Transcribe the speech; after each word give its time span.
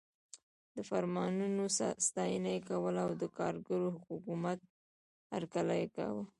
د 0.75 0.77
فرمانونو 0.89 1.63
ستاینه 2.07 2.49
یې 2.55 2.61
کوله 2.69 2.99
او 3.05 3.11
د 3.21 3.23
کارګرو 3.37 3.89
حکومت 4.09 4.59
هرکلی 5.33 5.75
یې 5.81 5.87
کاوه. 5.95 6.23